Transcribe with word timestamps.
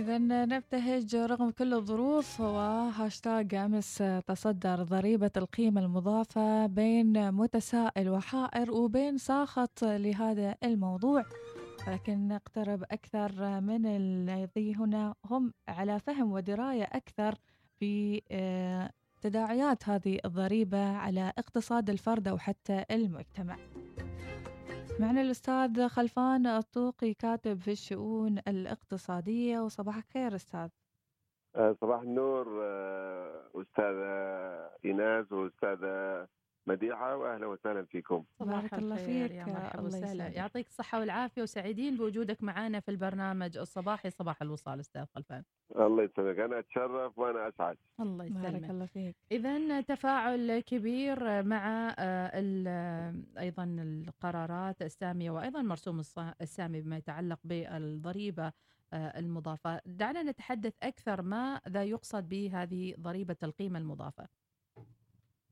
إذا 0.00 0.18
نبتهج 0.18 1.16
رغم 1.16 1.50
كل 1.50 1.74
الظروف 1.74 2.40
وهاشتاج 2.40 3.54
أمس 3.54 4.02
تصدر 4.26 4.82
ضريبة 4.82 5.30
القيمة 5.36 5.80
المضافة 5.80 6.66
بين 6.66 7.32
متسائل 7.32 8.10
وحائر 8.10 8.70
وبين 8.70 9.18
ساخط 9.18 9.84
لهذا 9.84 10.54
الموضوع. 10.64 11.24
لكن 11.88 12.28
نقترب 12.28 12.82
أكثر 12.82 13.60
من 13.60 13.86
الذي 13.86 14.74
هنا 14.74 15.14
هم 15.24 15.52
على 15.68 16.00
فهم 16.00 16.32
ودراية 16.32 16.84
أكثر 16.84 17.34
بتداعيات 17.80 19.88
هذه 19.88 20.18
الضريبة 20.24 20.96
على 20.96 21.32
اقتصاد 21.38 21.90
الفرد 21.90 22.28
أو 22.28 22.38
حتى 22.38 22.84
المجتمع. 22.90 23.56
معنا 25.00 25.20
الأستاذ 25.20 25.88
خلفان 25.88 26.46
الطوقي 26.46 27.14
كاتب 27.14 27.58
في 27.58 27.72
الشؤون 27.72 28.38
الاقتصادية 28.48 29.60
وصباح 29.60 29.96
الخير 29.96 30.34
أستاذ. 30.34 30.68
آه، 31.56 31.76
صباح 31.80 32.00
النور 32.00 32.64
آه، 32.64 33.50
أستاذة 33.54 34.10
إيناس 34.84 35.32
وأستاذة 35.32 36.28
مديحة 36.66 37.16
وأهلا 37.16 37.46
وسهلا 37.46 37.84
فيكم. 37.84 38.24
بارك 38.40 38.74
الله 38.74 38.96
فيك 38.96 39.30
يا 39.30 39.44
مرحبا 39.44 39.82
وسهلا. 39.82 40.28
يعطيك 40.28 40.66
الصحة 40.66 41.00
والعافية 41.00 41.42
وسعيدين 41.42 41.96
بوجودك 41.96 42.42
معنا 42.42 42.80
في 42.80 42.90
البرنامج 42.90 43.56
الصباحي 43.58 44.10
صباح 44.10 44.42
الوصال 44.42 44.80
أستاذ 44.80 45.04
خلفان. 45.14 45.42
الله 45.76 46.02
يسلمك. 46.02 46.38
أنا 46.38 46.58
أتشرف 46.58 47.18
وأنا 47.18 47.48
أسعد. 47.48 47.76
الله 48.00 48.28
بارك 48.28 48.46
يسلمك 48.54 48.70
الله 48.70 48.86
فيك. 48.86 49.16
إذا 49.32 49.80
تفاعل 49.80 50.60
كبير 50.60 51.42
مع 51.42 51.88
آه، 51.98 52.30
ال- 52.40 52.64
آه، 52.68 53.40
أيضا 53.40 53.64
القرارات 53.64 54.82
السامية 54.82 55.30
وأيضا 55.30 55.62
مرسوم 55.62 56.02
الص- 56.02 56.34
السامي 56.40 56.80
بما 56.80 56.96
يتعلق 56.96 57.38
بالضريبة 57.44 58.52
آه، 58.92 59.18
المضافة. 59.18 59.80
دعنا 59.86 60.22
نتحدث 60.22 60.72
أكثر 60.82 61.22
ماذا 61.22 61.84
يقصد 61.84 62.28
بهذه 62.28 62.94
ضريبة 63.00 63.36
القيمة 63.42 63.78
المضافة. 63.78 64.28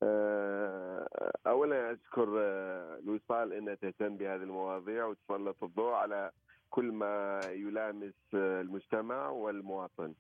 آه، 0.02 1.08
أولا 1.46 1.92
أشكر 1.92 2.28
آه، 2.38 2.98
الوصال 2.98 3.52
أنها 3.52 3.74
تهتم 3.74 4.16
بهذه 4.16 4.42
المواضيع 4.42 5.04
وتسلط 5.06 5.64
الضوء 5.64 5.92
على 5.92 6.30
كل 6.70 6.92
ما 6.92 7.40
يلامس 7.48 8.14
آه، 8.34 8.60
المجتمع 8.60 9.28
والمواطن. 9.28 10.14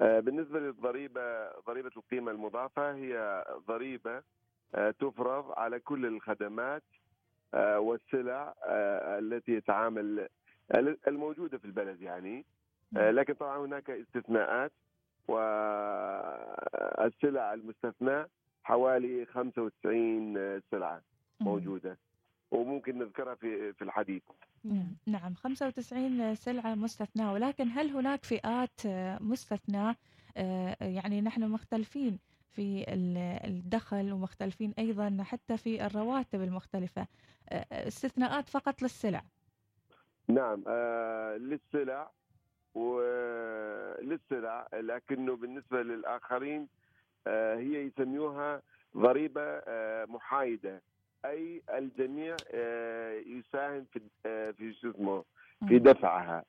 آه، 0.00 0.20
بالنسبة 0.20 0.58
للضريبة 0.60 1.50
ضريبة 1.60 1.90
القيمة 1.96 2.30
المضافة 2.30 2.94
هي 2.94 3.44
ضريبة 3.68 4.22
آه، 4.74 4.90
تفرض 4.90 5.52
على 5.58 5.80
كل 5.80 6.06
الخدمات 6.06 6.82
آه، 7.54 7.80
والسلع 7.80 8.54
آه، 8.64 9.18
التي 9.18 9.52
يتعامل 9.52 10.28
الموجودة 11.08 11.58
في 11.58 11.64
البلد 11.64 12.02
يعني. 12.02 12.44
آه، 12.96 13.10
لكن 13.10 13.34
طبعا 13.34 13.58
هناك 13.58 13.90
استثناءات 13.90 14.72
والسلع 16.98 17.54
المستثناة 17.54 18.26
حوالي 18.64 19.26
95 19.26 20.60
سلعة 20.70 21.02
موجودة 21.40 21.98
وممكن 22.50 22.98
نذكرها 22.98 23.34
في 23.34 23.72
في 23.72 23.82
الحديث. 23.84 24.22
نعم 24.64 24.96
نعم. 25.06 25.34
95 25.34 26.34
سلعة 26.34 26.74
مستثناة. 26.74 27.32
ولكن 27.32 27.68
هل 27.68 27.90
هناك 27.90 28.24
فئات 28.24 28.86
آه، 28.86 29.18
مستثناة؟ 29.22 29.96
آه، 30.36 30.76
يعني 30.80 31.20
نحن 31.20 31.48
مختلفين 31.48 32.18
في 32.50 32.84
ال- 32.92 33.48
الدخل 33.50 34.12
ومختلفين 34.12 34.74
أيضا 34.78 35.16
حتى 35.22 35.56
في 35.56 35.86
الرواتب 35.86 36.42
المختلفة. 36.42 37.06
آه، 37.48 37.88
استثناءات 37.88 38.48
فقط 38.48 38.82
للسلع. 38.82 39.22
نعم 40.28 40.64
آه 40.68 41.36
للسلع 41.36 42.10
وللسلع 42.74 44.68
لكنه 44.72 45.36
بالنسبة 45.36 45.82
للآخرين 45.82 46.60
آه 46.60 46.66
هي 47.54 47.86
يسميوها 47.86 48.62
ضريبة 48.96 49.42
آه 49.42 50.04
محايدة 50.04 50.82
أي 51.24 51.62
الجميع 51.74 52.36
آه 52.54 53.12
يساهم 53.12 53.84
في 53.92 54.00
آه 54.26 54.50
في 54.50 54.74
شو 54.74 54.90
اسمه 54.90 55.24
في 55.68 55.78
دفعها. 55.78 56.44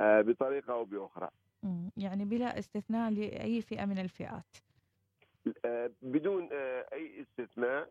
آه 0.00 0.20
أو 0.68 0.84
بأخرى 0.84 1.28
مم. 1.62 1.90
يعني 1.96 2.24
بلا 2.24 2.58
استثناء 2.58 3.10
لأي 3.10 3.62
فئة 3.62 3.84
من 3.84 3.98
الفئات 3.98 4.56
آه 5.64 5.90
بدون 6.02 6.48
آه 6.52 6.86
أي 6.92 7.22
استثناء. 7.22 7.88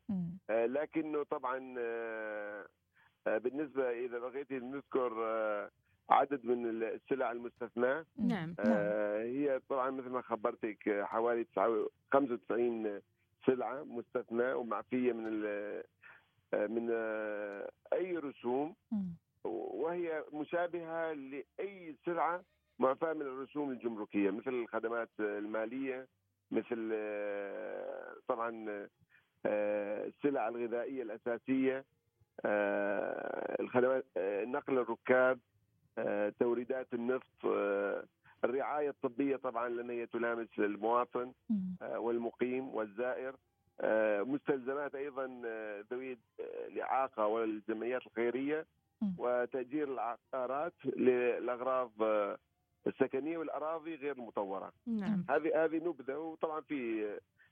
آه، 0.50 0.66
لكنه 0.66 1.24
طبعا 1.24 1.76
آه، 1.80 2.66
آه، 3.28 3.38
بالنسبة 3.38 3.90
إذا 3.90 4.20
بغيت 4.20 4.52
نذكر 4.52 5.14
آه، 5.26 5.70
عدد 6.10 6.46
من 6.46 6.84
السلع 6.84 7.32
المستثناة 7.32 8.06
مم. 8.18 8.28
نعم. 8.28 8.56
آه، 8.60 9.24
هي 9.24 9.60
طبعا 9.70 9.90
مثل 9.92 10.10
ما 10.10 10.22
خبرتك 10.22 11.04
حوالي 11.04 11.44
99 11.44 11.88
95 12.12 13.02
سلعة 13.46 13.84
مستثناة 13.84 14.56
ومعفية 14.56 15.14
من 15.14 15.44
آه، 15.46 15.84
من 16.54 16.90
آه، 16.92 17.70
أي 17.94 18.18
رسوم. 18.18 18.76
وهي 19.44 20.24
مشابهة 20.34 21.14
لأي 21.14 21.96
سلعة 22.06 22.44
معفاة 22.80 23.14
من 23.14 23.22
الرسوم 23.22 23.72
الجمركية 23.72 24.32
مثل 24.32 24.50
الخدمات 24.54 25.10
المالية 25.20 26.08
مثل 26.52 26.90
آه، 26.94 28.16
طبعا 28.28 28.88
السلع 29.46 30.48
الغذائية 30.48 31.04
الأساسية 31.04 31.86
آه، 32.46 33.58
الخدمات 33.62 34.06
نقل 34.48 34.78
الركاب 34.78 35.40
توريدات 36.40 36.94
النفط 36.94 37.46
آه، 37.46 38.04
الرعاية 38.44 38.90
الطبية 38.90 39.36
طبعا 39.36 39.70
لأن 39.70 39.90
هي 39.90 40.06
تلامس 40.06 40.48
المواطن. 40.60 41.32
آه، 41.82 42.00
والمقيم 42.00 42.68
والزائر 42.76 43.36
آه، 43.82 44.22
مستلزمات 44.22 44.96
أيضا 44.96 45.42
آه، 45.46 45.84
ذوي 45.92 46.12
آه، 46.12 46.68
الإعاقة 46.68 47.26
والجمعيات 47.28 48.02
الخيرية 48.08 48.66
مم. 49.02 49.14
وتأجير 49.18 49.88
العقارات 49.94 50.74
للأغراض 50.86 51.92
آه، 52.02 52.38
السكنية 52.88 53.38
والأراضي 53.38 53.96
غير 53.96 54.16
المطورة. 54.16 54.72
نعم 54.88 55.26
هذه 55.30 55.64
هذه 55.66 55.78
نبذة 55.78 56.18
وطبعا 56.18 56.62
في 56.62 57.08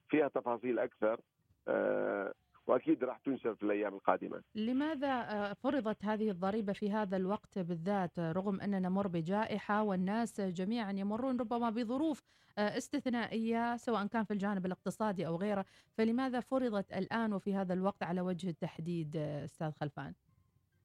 فيها 0.09 0.27
تفاصيل 0.27 0.79
أكثر 0.79 1.19
آه، 1.67 2.33
وأكيد 2.67 3.03
راح 3.03 3.17
تنشر 3.17 3.55
في 3.55 3.63
الأيام 3.63 3.93
القادمة. 3.93 4.41
لماذا 4.55 5.07
آه، 5.07 5.53
فرضت 5.53 6.05
هذه 6.05 6.29
الضريبة 6.29 6.73
في 6.73 6.91
هذا 6.91 7.17
الوقت 7.17 7.59
بالذات 7.59 8.19
آه، 8.19 8.31
رغم 8.31 8.61
أننا 8.61 8.79
نمر 8.79 9.07
بجائحة 9.07 9.83
والناس 9.83 10.41
جميعا 10.41 10.91
يمرون 10.91 11.39
ربما 11.39 11.69
بظروف 11.69 12.23
آه، 12.57 12.77
استثنائية 12.77 13.77
سواء 13.77 14.05
كان 14.07 14.23
في 14.23 14.31
الجانب 14.31 14.65
الاقتصادي 14.65 15.27
أو 15.27 15.35
غيره 15.35 15.65
فلماذا 15.97 16.39
فرضت 16.39 16.93
الآن 16.93 17.33
وفي 17.33 17.55
هذا 17.55 17.73
الوقت 17.73 18.03
على 18.03 18.21
وجه 18.21 18.49
التحديد 18.49 19.15
أستاذ 19.17 19.71
خلفان 19.71 20.13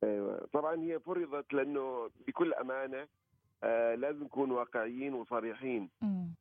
أيوه 0.04 0.48
طبعا 0.53 0.81
هي 0.81 1.00
فرضت 1.00 1.53
لأنه 1.53 2.10
بكل 2.26 2.54
أمانة 2.54 3.09
آه، 3.65 3.94
لازم 3.94 4.25
نكون 4.25 4.50
واقعيين 4.50 5.15
وصريحين. 5.15 5.91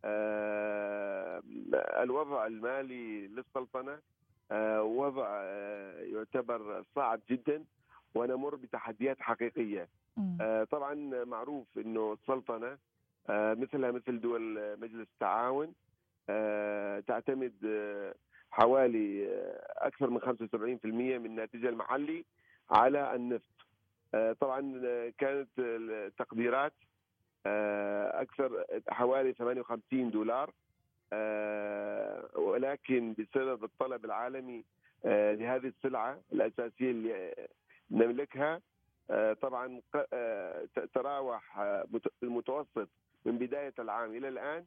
آه، 0.06 1.42
الوضع 2.04 2.48
المالي 2.48 3.28
للسلطنة 3.28 4.00
وضع 4.82 5.28
آه، 5.30 6.00
يعتبر 6.02 6.84
صعب 6.96 7.20
جدا 7.30 7.64
ونمر 8.16 8.56
بتحديات 8.56 9.20
حقيقية. 9.22 9.88
آه، 10.42 10.64
طبعا 10.64 10.94
معروف 11.24 11.68
إنه 11.78 12.14
السلطنة 12.14 12.78
آه، 13.30 13.54
مثلها 13.54 13.92
مثل 13.92 14.20
دول 14.22 14.60
مجلس 14.80 15.08
التعاون 15.14 15.74
آه، 16.30 17.00
تعتمد 17.00 17.54
آه، 17.66 18.16
حوالي 18.52 19.28
آه، 19.30 19.88
أكثر 19.88 20.10
من 20.10 20.20
75% 20.20 21.18
من 21.18 21.36
ناتجها 21.36 21.70
المحلي 21.70 22.26
على 22.72 23.16
النفط. 23.16 23.44
آه، 24.14 24.34
طبعا 24.34 24.82
آه، 24.86 25.14
كانت 25.18 25.50
التقديرات 25.60 26.74
آه، 27.46 28.22
أكثر 28.22 28.66
حوالي 28.90 29.34
58 29.34 30.12
دولار. 30.12 30.50
آه، 30.50 30.54
ولكن 32.36 33.14
بسبب 33.20 33.64
الطلب 33.64 34.06
العالمي 34.06 34.64
آه، 35.06 35.34
لهذه 35.34 35.68
السلعة 35.68 36.20
الأساسية 36.34 36.92
اللي 36.92 37.48
نملكها 37.92 38.62
آه، 39.12 39.34
طبعا 39.34 39.82
آه، 40.14 40.68
تراوح 40.94 41.60
آه، 41.60 41.86
مت- 41.92 42.14
المتوسط 42.24 42.90
من 43.26 43.38
بداية 43.38 43.74
العام 43.80 44.16
إلى 44.16 44.28
الآن 44.28 44.66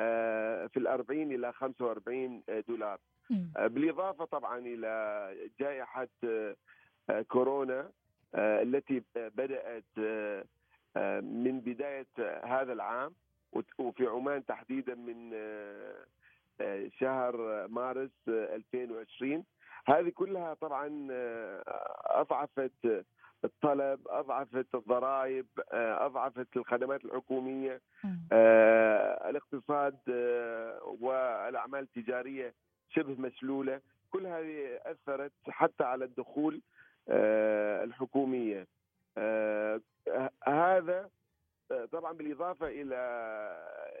آه، 0.00 0.66
في 0.66 0.76
الأربعين 0.76 1.32
إلى 1.32 1.52
45 1.52 2.42
دولار. 2.68 2.98
آه، 3.56 3.66
بالإضافة 3.66 4.24
طبعا 4.24 4.58
إلى 4.58 5.34
جائحة 5.60 6.08
آه، 6.24 6.56
آه، 7.10 7.22
كورونا 7.22 7.90
آه، 8.34 8.62
التي 8.62 9.02
بدأت 9.16 9.84
آه، 9.98 10.44
آه، 10.96 11.20
من 11.20 11.60
بداية 11.60 12.06
هذا 12.44 12.72
العام 12.72 13.14
وفي 13.78 14.06
عمان 14.06 14.46
تحديدا 14.46 14.94
من 14.94 15.30
آه، 15.34 16.04
آه، 16.60 16.88
شهر 17.00 17.66
مارس 17.68 18.10
آه، 18.28 18.54
2020 18.56 19.44
هذه 19.86 20.08
كلها 20.08 20.54
طبعا 20.54 21.08
آه، 21.10 21.62
أضعفت 22.06 23.04
الطلب 23.44 24.00
أضعفت 24.08 24.74
الضرائب 24.74 25.46
آه، 25.72 26.06
أضعفت 26.06 26.56
الخدمات 26.56 27.04
الحكومية. 27.04 27.80
آه، 28.32 29.30
الاقتصاد 29.30 29.98
آه، 30.10 30.96
والأعمال 31.00 31.80
التجارية 31.80 32.54
شبه 32.90 33.20
مشلولة. 33.20 33.80
كل 34.10 34.26
هذه 34.26 34.80
أثرت 34.86 35.32
حتى 35.48 35.84
على 35.84 36.04
الدخول 36.04 36.60
آه، 37.08 37.84
الحكومية. 37.84 38.66
آه، 39.18 39.80
هذا 40.46 41.00
آه، 41.00 41.10
طبعا 41.92 42.12
بالإضافة 42.12 42.68
إلى 42.68 42.96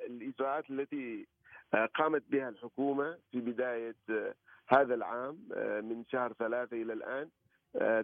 الإجراءات 0.06 0.70
التي 0.70 1.26
آه، 1.74 1.86
قامت 1.86 2.22
بها 2.28 2.48
الحكومة 2.48 3.18
في 3.30 3.40
بداية 3.40 3.94
آه، 4.10 4.34
هذا 4.68 4.94
العام 4.94 5.38
آه، 5.54 5.80
من 5.80 6.04
شهر 6.04 6.32
ثلاثة 6.32 6.82
إلى 6.82 6.92
الآن 6.92 7.28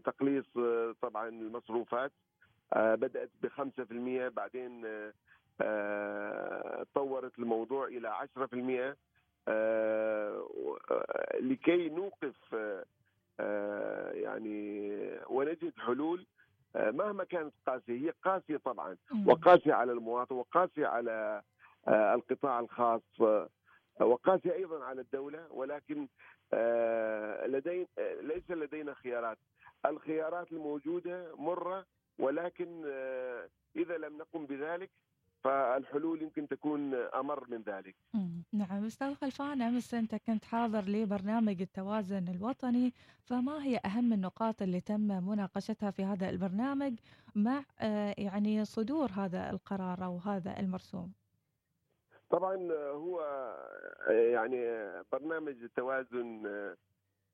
تقليص 0.04 0.46
طبعا 1.02 1.28
المصروفات 1.28 2.12
بدأت 2.76 3.30
ب 3.42 3.46
5% 3.48 4.28
بعدين 4.28 4.86
طورت 6.94 7.38
الموضوع 7.38 7.86
إلى 7.86 8.08
10% 8.08 8.96
آه، 9.48 10.38
و- 10.54 10.76
آه، 10.90 11.38
لكي 11.40 11.88
نوقف 11.88 12.34
يعني 14.14 14.98
ونجد 15.30 15.72
حلول 15.78 16.26
مهما 16.74 17.24
كانت 17.24 17.54
قاسية 17.66 18.06
هي 18.06 18.12
قاسية 18.22 18.56
طبعا. 18.56 18.96
وقاسية 19.26 19.74
على 19.74 19.92
المواطن 19.92 20.34
وقاسية 20.34 20.86
على 20.86 21.42
آه، 21.88 22.14
القطاع 22.14 22.60
الخاص 22.60 23.02
آه، 23.20 23.48
وقاسية 24.00 24.52
أيضا 24.52 24.84
على 24.84 25.00
الدولة. 25.00 25.46
ولكن 25.52 26.08
آه، 26.52 27.46
لدي 27.46 27.88
آه، 27.98 28.14
ليس 28.20 28.50
لدينا 28.50 28.94
خيارات. 28.94 29.38
الخيارات 29.86 30.52
الموجودة 30.52 31.36
مرة 31.36 31.86
ولكن 32.18 32.82
آه، 32.86 33.48
إذا 33.76 33.98
لم 33.98 34.18
نقم 34.18 34.46
بذلك 34.46 34.90
فالحلول 35.44 36.22
يمكن 36.22 36.48
تكون 36.48 36.94
أمر 36.94 37.50
من 37.50 37.62
ذلك. 37.62 37.96
نعم 38.52 38.84
أستاذ 38.84 39.14
خلفان 39.14 39.62
أمس 39.62 39.94
أنت 39.94 40.14
كنت 40.14 40.44
حاضر 40.44 40.84
لبرنامج 40.84 41.60
التوازن 41.60 42.28
الوطني 42.28 42.92
فما 43.24 43.64
هي 43.64 43.80
أهم 43.84 44.12
النقاط 44.12 44.62
اللي 44.62 44.80
تم 44.80 45.28
مناقشتها 45.28 45.90
في 45.90 46.04
هذا 46.04 46.30
البرنامج 46.30 46.94
مع 47.34 47.64
آه، 47.80 48.14
يعني 48.18 48.64
صدور 48.64 49.10
هذا 49.10 49.50
القرار 49.50 50.04
أو 50.04 50.18
هذا 50.18 50.60
المرسوم 50.60 51.12
طبعا 52.30 52.56
هو 52.90 53.20
يعني 54.08 54.90
برنامج 55.12 55.62
التوازن 55.62 56.46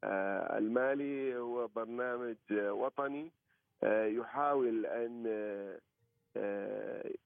آه، 0.05 0.59
المالي 0.59 1.37
هو 1.37 1.69
برنامج 1.69 2.37
وطني 2.53 3.33
آه، 3.83 4.05
يحاول 4.05 4.87
أن 4.87 5.25
آه، 5.29 5.81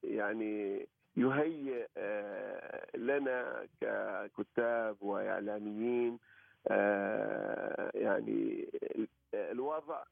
يعني 0.03 0.87
يهيئ 1.17 1.87
آه، 1.97 2.97
لنا 2.97 3.67
ككتاب 3.81 4.97
وإعلاميين 5.03 6.19
آه، 6.69 7.91
يعني 7.95 8.69
الوضع 9.35 10.03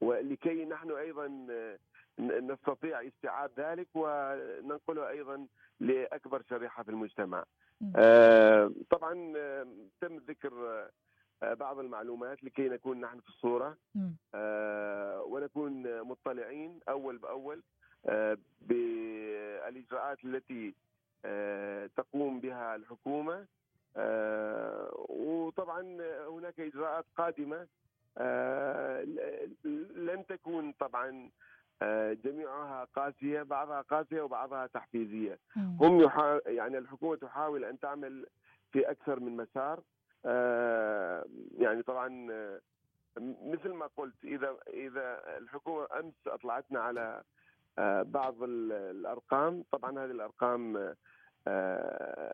ولكي 0.00 0.64
نحن 0.64 0.90
أيضا 0.90 1.46
نستطيع 2.20 3.06
استيعاب 3.06 3.50
ذلك 3.58 3.88
وننقله 3.94 5.08
أيضا 5.08 5.46
لأكبر 5.80 6.42
شريحة 6.50 6.82
في 6.82 6.88
المجتمع. 6.90 7.44
آه، 7.96 8.72
طبعا 8.90 9.32
آه، 9.36 9.66
تم 10.00 10.16
ذكر 10.16 10.52
آه، 11.42 11.54
بعض 11.54 11.78
المعلومات 11.78 12.44
لكي 12.44 12.68
نكون 12.68 13.00
نحن 13.00 13.20
في 13.20 13.28
الصورة. 13.28 13.76
آه، 14.34 15.22
ونكون 15.22 16.02
مطلعين 16.02 16.80
أول 16.88 17.18
بأول 17.18 17.56
آه، 17.56 17.62
بالإجراءات 18.60 20.24
التي 20.24 20.74
آه، 21.24 21.90
تقوم 21.96 22.40
بها 22.40 22.76
الحكومة. 22.76 23.46
آه، 23.96 25.06
وطبعا 25.08 25.80
هناك 26.28 26.60
إجراءات 26.60 27.04
قادمة. 27.16 27.66
آه، 28.18 29.02
لن 29.94 30.24
تكون 30.28 30.72
طبعا 30.72 31.30
آه، 31.82 32.12
جميعها 32.12 32.84
قاسية 32.84 33.42
بعضها 33.42 33.80
قاسية 33.80 34.22
وبعضها 34.22 34.66
تحفيزية. 34.66 35.38
هم 35.56 36.00
يحا... 36.00 36.40
يعني 36.46 36.78
الحكومة 36.78 37.16
تحاول 37.16 37.64
أن 37.64 37.80
تعمل 37.80 38.26
في 38.72 38.90
أكثر 38.90 39.20
من 39.20 39.36
مسار. 39.36 39.82
آه، 40.26 41.24
يعني 41.58 41.82
طبعا 41.82 42.28
آه، 42.32 42.60
مثل 43.42 43.72
ما 43.72 43.86
قلت 43.96 44.24
إذا 44.24 44.56
إذا 44.68 45.36
الحكومة 45.38 45.86
أمس 46.00 46.14
أطلعتنا 46.26 46.80
على 46.80 47.00
آه، 47.00 47.24
بعض 48.02 48.42
ال- 48.42 48.72
الأرقام 48.72 49.64
طبعا 49.72 49.90
هذه 50.04 50.10
الأرقام 50.10 50.94
آه، 51.48 52.32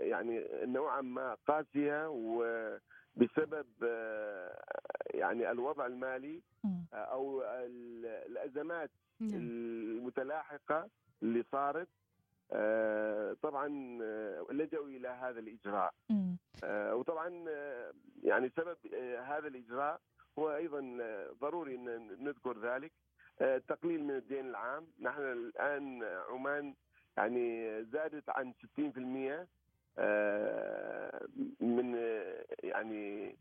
يعني 0.00 0.44
نوعا 0.64 1.00
ما 1.00 1.36
قاسية 1.46 2.08
وبسبب 2.08 3.66
آه، 3.82 4.60
يعني 5.10 5.50
الوضع 5.50 5.86
المالي. 5.86 6.42
آه، 6.64 6.96
أو 6.96 7.42
ال- 7.42 8.06
الأزمات 8.06 8.90
نعم. 9.20 9.30
المتلاحقة 9.34 10.88
اللي 11.22 11.44
صارت 11.52 11.88
آه، 12.52 13.36
طبعا 13.42 13.98
آه، 14.02 14.46
لجأوا 14.50 14.86
إلى 14.86 15.08
هذا 15.08 15.40
الإجراء. 15.40 15.94
آه، 16.64 16.94
وطبعا 16.94 17.44
آه، 17.48 17.92
يعني 18.22 18.50
سبب 18.56 18.76
آه، 18.94 19.20
هذا 19.20 19.48
الإجراء 19.48 20.00
هو 20.38 20.56
أيضا 20.56 20.98
آه، 21.02 21.30
ضروري 21.40 21.74
أن 21.74 22.08
نذكر 22.24 22.58
ذلك 22.60 22.92
آه، 23.40 23.56
التقليل 23.56 24.04
من 24.04 24.10
الدين 24.16 24.46
العام 24.46 24.86
نحن 25.00 25.20
الآن 25.22 26.02
عمان 26.30 26.74
يعني 27.16 27.82
زادت 27.84 28.28
عن 28.28 28.52
60% 28.78 29.46
آه، 29.98 31.26
من 31.60 31.94
يعني 32.62 33.36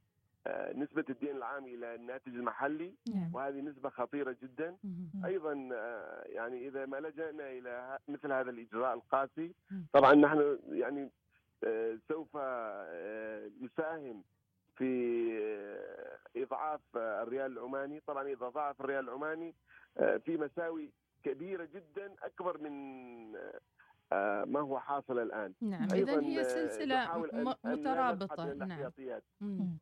آه، 0.48 0.74
نسبة 0.74 1.06
الدين 1.10 1.36
العام 1.36 1.66
إلى 1.66 1.96
الناتج 1.96 2.36
المحلي 2.36 2.94
نعم. 3.16 3.36
وهذه 3.36 3.62
نسبة 3.62 3.90
خطيرة 3.90 4.36
جدا 4.44 4.78
مم. 4.84 5.10
آه، 5.74 6.24
يعني 6.26 6.68
إذا 6.68 6.86
ما 6.86 6.98
لجأنا 6.98 7.52
إلى 7.52 7.70
ه- 7.70 8.12
مثل 8.12 8.32
هذا 8.32 8.50
الإجراء 8.50 8.94
القاسي 8.94 9.54
مم. 9.72 9.86
طبعا 9.94 10.14
نحن 10.14 10.60
يعني 10.70 11.10
سوف 12.08 12.38
نساهم 13.62 14.24
في 14.78 15.30
آه، 15.44 16.42
إضعاف 16.44 16.82
الريال 16.96 17.52
العماني. 17.58 18.00
طبعا 18.08 18.28
إذا 18.28 18.50
ضعف 18.50 18.82
الريال 18.82 19.04
العماني 19.10 19.56
آه، 19.98 20.18
في 20.18 20.38
مساوي 20.38 20.92
كبيرة 21.24 21.66
جدا 21.66 22.16
أكبر 22.24 22.58
من 22.58 22.72
آه، 24.14 24.44
ما 24.46 24.60
هو 24.60 24.80
حاصل 24.80 25.20
الآن. 25.20 25.54
نعم 25.62 25.84
إذا 25.94 26.20
هي 26.22 26.44
سلسلة 26.44 27.04
نحاول 27.04 27.30
أن- 27.32 27.34
م- 27.36 27.68
أن 27.68 27.84
لا 27.84 27.92
مترابطة. 27.92 28.24
نبحث 28.24 28.40
عن 28.40 28.58
نعم. 29.42 29.78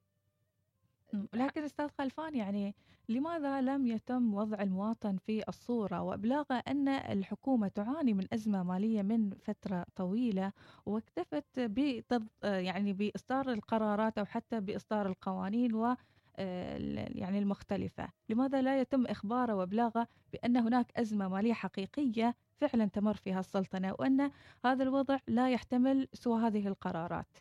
لكن 1.34 1.64
أستاذ 1.64 1.88
خلفان 1.90 2.36
يعني 2.36 2.76
لماذا 3.10 3.62
لم 3.62 3.88
يتم 3.88 4.34
وضع 4.34 4.62
المواطن 4.62 5.18
في 5.18 5.44
الصورة؟ 5.50 6.02
وإبلاغه 6.02 6.64
أن 6.68 6.88
الحكومة 6.88 7.68
تعاني 7.68 8.14
من 8.14 8.28
أزمة 8.34 8.64
مالية 8.64 9.02
من 9.02 9.30
فترة 9.30 9.86
طويلة 9.96 10.52
واكتفت 10.86 11.46
بتض... 11.60 12.28
يعني 12.44 12.94
بإصدار 12.94 13.52
القرارات 13.52 14.18
أو 14.18 14.26
حتى 14.26 14.60
بإصدار 14.60 15.08
القوانين 15.08 15.76
و 15.76 15.96
يعني 16.38 17.40
المختلفة. 17.40 18.10
لماذا 18.30 18.62
لا 18.62 18.82
يتم 18.82 19.06
إخباره 19.06 19.56
وإبلاغه 19.56 20.08
بأن 20.34 20.58
هناك 20.58 20.92
أزمة 20.98 21.28
مالية 21.28 21.54
حقيقية 21.54 22.36
فعلا 22.58 22.86
تمر 22.86 23.14
فيها 23.14 23.40
السلطنة 23.40 23.96
وأن 24.00 24.32
هذا 24.66 24.84
الوضع 24.84 25.18
لا 25.28 25.50
يحتمل 25.50 26.08
سوى 26.14 26.42
هذه 26.42 26.68
القرارات؟ 26.68 27.38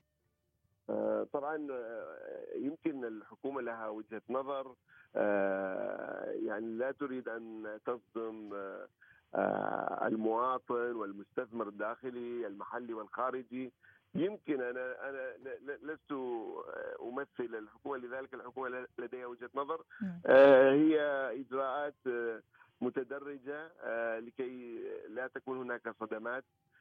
طبعا 1.32 1.66
آه، 1.70 2.46
يمكن 2.56 3.04
الحكومة 3.04 3.60
لها 3.60 3.88
وجهة 3.88 4.22
نظر 4.30 4.74
آه، 5.16 6.24
يعني 6.30 6.66
لا 6.66 6.90
تريد 6.92 7.28
أن 7.28 7.78
تصدم 7.86 8.50
آه، 8.54 8.88
آه، 9.34 10.06
المواطن 10.06 10.92
والمستثمر 10.94 11.68
الداخلي 11.68 12.46
المحلي 12.46 12.94
والخارجي. 12.94 13.72
يمكن 14.14 14.60
أنا 14.62 15.08
أنا 15.08 15.34
لست 15.82 16.12
آه، 16.12 16.96
أمثل 17.02 17.54
الحكومة 17.54 17.96
لذلك 17.96 18.34
الحكومة 18.34 18.86
لديها 18.98 19.26
وجهة 19.26 19.50
نظر. 19.54 19.84
آه، 20.26 20.72
هي 20.72 21.00
إجراءات 21.40 21.94
آه، 22.06 22.42
متدرجة 22.80 23.70
آه، 23.82 24.18
لكي 24.18 24.84
لا 25.08 25.26
تكون 25.26 25.58
هناك 25.58 25.94
صدمات. 26.00 26.44
آه، 26.44 26.79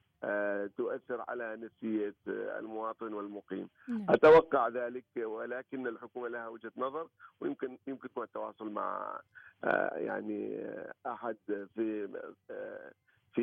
تؤثر 0.78 1.22
على 1.28 1.56
نفسية 1.56 2.16
آه، 2.28 2.60
المواطن 2.60 3.14
والمقيم 3.14 3.70
نعم. 3.88 4.06
أتوقع 4.10 4.68
ذلك 4.68 5.06
ولكن 5.18 5.88
الحكومة 5.88 6.28
لها 6.28 6.48
وجهة 6.48 6.72
نظر 6.78 7.08
ويمكن 7.42 7.78
يمكنكم 7.88 8.22
التواصل 8.22 8.70
مع 8.72 9.20
آه، 9.64 9.96
يعني 9.98 10.56
آه، 10.58 10.94
أحد 11.08 11.38
في 11.48 12.10
آه، 12.52 12.92
في 13.34 13.42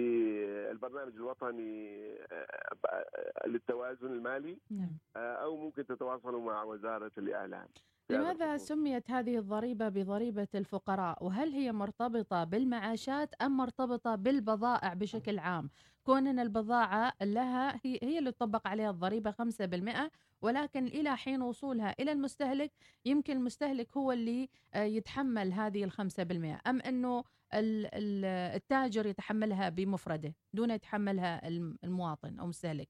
البرنامج 0.71 1.15
الوطني 1.15 2.13
آه، 2.33 3.47
للتوازن 3.47 4.07
المالي 4.07 4.59
نعم. 4.71 4.91
آه، 5.17 5.35
أو 5.35 5.57
ممكن 5.57 5.87
تتواصلوا 5.87 6.41
مع 6.41 6.63
وزارة 6.63 7.13
الإعلام 7.19 7.69
لماذا 8.11 8.57
سميت 8.57 9.11
هذه 9.11 9.39
الضريبة 9.39 9.89
بضريبة 9.89 10.49
الفقراء 10.55 11.25
وهل 11.25 11.49
هي 11.53 11.73
مرتبطة 11.73 12.45
بالمعاشات 12.45 13.35
أم 13.43 13.57
مرتبطة 13.57 14.15
بالبضائع 14.15 14.95
بشكل 14.95 15.39
عام 15.39 15.71
كون 16.07 16.27
أن 16.27 16.39
البضاعة 16.39 17.13
لها 17.23 17.81
هي, 17.85 17.99
هي 18.03 18.19
اللي 18.19 18.33
تطبق 18.33 18.69
عليها 18.69 18.91
الضريبة 18.91 19.31
5% 19.31 20.11
ولكن 20.43 20.87
إلى 20.87 21.17
حين 21.17 21.43
وصولها 21.43 21.95
إلى 22.01 22.13
المستهلك 22.13 22.73
يمكن 23.05 23.37
المستهلك 23.37 23.97
هو 23.97 24.13
اللي 24.13 24.49
آه، 24.75 24.83
يتحمل 24.83 25.53
هذه 25.53 25.85
الخمسة 25.85 26.23
بالمئة. 26.23 26.61
أم 26.67 26.81
أنه 26.81 27.25
التاجر 27.55 29.07
يتحملها 29.07 29.69
بمفرده 29.69 30.35
دون 30.55 30.71
يتحملها 30.71 31.49
المواطن 31.85 32.39
أو 32.39 32.45
المستهلك؟ 32.45 32.89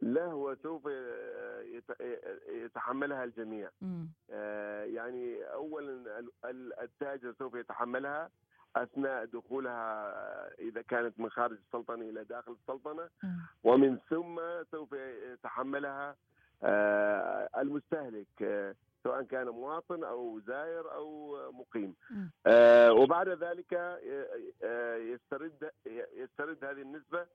لا 0.00 0.24
هو 0.24 0.56
سوف 0.62 0.88
يتحملها 2.48 3.24
الجميع. 3.24 3.70
آه، 4.30 4.84
يعني 4.84 5.44
اولا 5.44 6.24
التاجر 6.82 7.34
سوف 7.38 7.54
يتحملها 7.54 8.30
أثناء 8.82 9.24
دخولها 9.24 10.12
إذا 10.58 10.82
كانت 10.82 11.20
من 11.20 11.30
خارج 11.30 11.56
السلطنة 11.66 12.04
إلى 12.10 12.24
داخل 12.24 12.52
السلطنة. 12.52 13.08
ومن 13.64 13.98
ثم 14.10 14.40
سوف 14.70 14.92
يتحملها 15.32 16.16
آه، 16.62 17.48
المستهلك 17.58 18.42
آه، 18.42 18.74
سواء 19.04 19.22
كان 19.22 19.48
مواطن 19.48 20.04
أو 20.04 20.40
زائر 20.46 20.94
أو 20.94 21.36
مقيم. 21.52 21.94
وبعد 22.90 23.28
ذلك 23.28 23.72
يسترد 25.12 25.70
يسترد 26.16 26.64
هذه 26.64 26.82
النسبة 26.82 27.26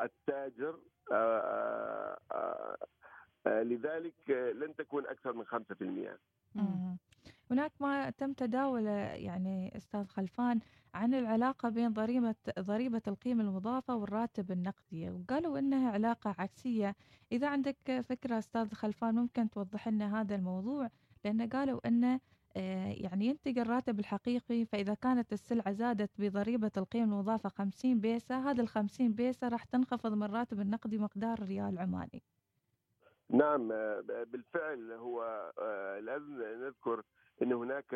التاجر 0.00 0.74
آه، 1.12 2.18
آه، 2.32 2.76
آه، 3.46 3.62
لذلك 3.62 4.30
لن 4.30 4.76
تكون 4.76 5.06
أكثر 5.06 5.32
من 5.32 5.44
5% 5.44 6.18
هناك 7.50 7.72
ما 7.80 8.10
تم 8.10 8.32
تداوله 8.32 8.90
يعني 9.14 9.76
أستاذ 9.76 10.04
خلفان 10.04 10.60
عن 10.94 11.14
العلاقة 11.14 11.68
بين 11.68 11.92
ضريبة 11.92 12.34
ضريبة 12.58 13.02
القيمه 13.08 13.42
المضافة 13.42 13.96
والراتب 13.96 14.50
النقدي 14.50 15.10
وقالوا 15.10 15.58
إنها 15.58 15.90
علاقة 15.90 16.34
عكسية. 16.38 16.96
إذا 17.32 17.48
عندك 17.48 18.00
فكرة 18.08 18.38
أستاذ 18.38 18.74
خلفان 18.74 19.14
ممكن 19.14 19.50
توضح 19.50 19.88
لنا 19.88 20.20
هذا 20.20 20.34
الموضوع؟ 20.34 20.90
لأن 21.24 21.48
قالوا 21.48 21.88
إنه 21.88 22.20
آه، 22.56 22.94
يعني 22.96 23.26
ينتقل 23.26 23.58
الراتب 23.58 24.00
الحقيقي 24.00 24.64
فإذا 24.64 24.94
كانت 24.94 25.32
السلعة 25.32 25.72
زادت 25.72 26.10
بضريبة 26.18 26.70
القيمة 26.76 27.04
المضافة 27.04 27.48
50 27.48 28.00
بيسة 28.00 28.50
هذا 28.50 28.62
ال 28.62 28.68
50 28.68 29.12
بيسة 29.12 29.48
راح 29.48 29.64
تنخفض 29.64 30.12
من 30.12 30.22
الراتب 30.22 30.60
النقدي 30.60 30.98
مقدار 30.98 31.40
ريال 31.42 31.78
عماني. 31.78 32.22
نعم 33.30 33.72
آه، 33.72 34.24
بالفعل 34.26 34.92
هو 34.92 35.22
آه، 35.58 35.98
لازم 36.00 36.42
نذكر 36.42 37.02
إن 37.42 37.52
هناك 37.52 37.94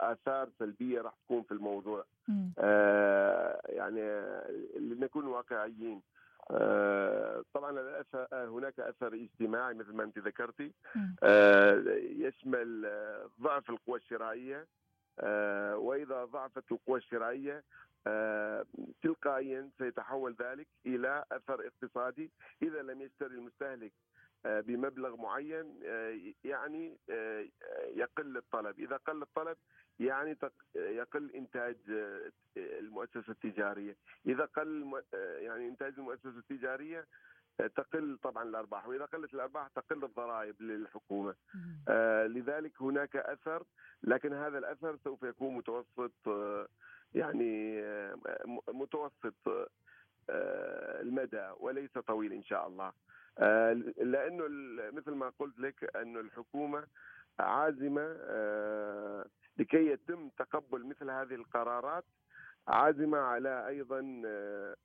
آثار 0.00 0.48
سلبية 0.58 1.00
راح 1.00 1.14
تكون 1.24 1.42
في 1.42 1.52
الموضوع. 1.52 2.04
يعني 3.68 4.22
لنكون 4.80 5.26
واقعيين. 5.26 6.02
آه، 6.50 7.44
طبعا 7.54 7.70
هناك 8.32 8.80
أثر 8.80 9.14
اجتماعي 9.14 9.74
مثل 9.74 9.92
ما 9.92 10.04
أنت 10.04 10.18
ذكرتي. 10.18 10.72
آه، 11.22 11.84
يشمل 11.98 12.86
آه، 12.86 13.30
ضعف 13.40 13.70
القوى 13.70 13.98
الشرائية. 13.98 14.66
وإذا 15.74 16.24
ضعفت 16.24 16.72
القوى 16.72 16.98
الشرائية 16.98 17.62
تلقائيا 19.02 19.70
سيتحول 19.78 20.36
ذلك 20.40 20.66
إلى 20.86 21.24
أثر 21.32 21.66
اقتصادي. 21.66 22.30
إذا 22.62 22.82
لم 22.82 23.02
يشتري 23.02 23.34
المستهلك 23.34 23.92
بمبلغ 24.44 25.16
معين 25.16 25.80
يعني 26.44 26.98
يقل 27.94 28.36
الطلب. 28.36 28.78
إذا 28.78 28.96
قل 28.96 29.22
الطلب 29.22 29.56
يعني 30.00 30.36
يقل 30.74 31.30
إنتاج 31.30 31.76
آه، 31.90 32.30
المؤسسة 32.56 33.30
التجارية، 33.32 33.96
إذا 34.26 34.44
قل 34.44 35.02
آه، 35.14 35.38
يعني 35.38 35.68
إنتاج 35.68 35.94
المؤسسة 35.98 36.38
التجارية 36.38 37.06
آه، 37.60 37.66
تقل 37.66 38.18
طبعا 38.22 38.42
الأرباح. 38.42 38.88
وإذا 38.88 39.04
قلت 39.04 39.34
الأرباح 39.34 39.68
تقل 39.68 40.04
الضرائب 40.04 40.62
للحكومة. 40.62 41.34
آه 41.88 42.26
لذلك 42.26 42.82
هناك 42.82 43.16
أثر 43.16 43.64
لكن 44.02 44.32
هذا 44.32 44.58
الأثر 44.58 44.96
سوف 45.04 45.22
يكون 45.22 45.54
متوسط 45.54 46.12
آه 46.28 46.68
يعني 47.14 47.80
آه 47.82 48.16
متوسط 48.68 49.48
آه 49.48 51.00
المدى 51.00 51.50
وليس 51.60 51.98
طويل 51.98 52.32
إن 52.32 52.42
شاء 52.42 52.66
الله. 52.66 52.86
آه 52.86 53.19
لأنه 53.96 54.44
مثل 54.92 55.10
ما 55.10 55.32
قلت 55.38 55.58
لك 55.58 55.96
انه 55.96 56.20
الحكومة 56.20 56.86
عازمة 57.38 58.16
آه 58.20 59.24
لكي 59.58 59.86
يتم 59.86 60.28
تقبل 60.28 60.86
مثل 60.86 61.10
هذه 61.10 61.34
القرارات 61.34 62.04
عازمة 62.68 63.18
على 63.18 63.66
أيضا 63.68 64.22
آه، 64.26 64.76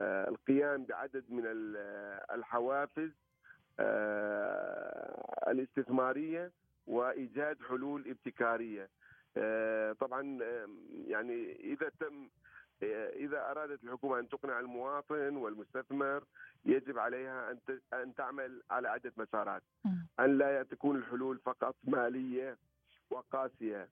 آه، 0.00 0.28
القيام 0.28 0.84
بعدد 0.84 1.24
من 1.28 1.42
الحوافز 2.34 3.10
آه، 3.80 5.50
الاستثمارية 5.50 6.52
وإيجاد 6.86 7.58
حلول 7.68 8.04
ابتكارية. 8.08 8.88
طبعا 10.00 10.38
يعني 11.06 11.52
إذا 11.60 11.90
تم 12.00 12.28
إذا 12.82 13.50
أرادت 13.50 13.84
الحكومة 13.84 14.18
أن 14.18 14.28
تقنع 14.28 14.60
المواطن 14.60 15.36
والمستثمر 15.36 16.24
يجب 16.64 16.98
عليها 16.98 17.50
أن 17.50 17.58
أن 17.92 18.14
تعمل 18.14 18.62
على 18.70 18.88
عدة 18.88 19.12
مسارات. 19.16 19.62
أن 20.20 20.38
لا 20.38 20.62
تكون 20.62 20.96
الحلول 20.96 21.38
فقط 21.38 21.76
مالية 21.84 22.56
وقاسية. 23.10 23.88